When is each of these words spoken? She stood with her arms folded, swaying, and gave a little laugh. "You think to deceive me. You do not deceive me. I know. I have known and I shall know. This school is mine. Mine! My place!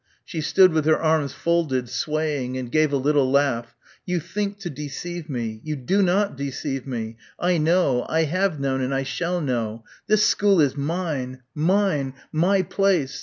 She 0.25 0.41
stood 0.41 0.73
with 0.73 0.85
her 0.85 0.97
arms 0.97 1.31
folded, 1.33 1.87
swaying, 1.87 2.57
and 2.57 2.71
gave 2.71 2.91
a 2.91 2.97
little 2.97 3.29
laugh. 3.29 3.75
"You 4.03 4.19
think 4.19 4.57
to 4.61 4.69
deceive 4.71 5.29
me. 5.29 5.61
You 5.63 5.75
do 5.75 6.01
not 6.01 6.35
deceive 6.35 6.87
me. 6.87 7.17
I 7.39 7.59
know. 7.59 8.07
I 8.09 8.23
have 8.23 8.59
known 8.59 8.81
and 8.81 8.95
I 8.95 9.03
shall 9.03 9.39
know. 9.39 9.83
This 10.07 10.25
school 10.25 10.59
is 10.59 10.75
mine. 10.75 11.43
Mine! 11.53 12.15
My 12.31 12.63
place! 12.63 13.19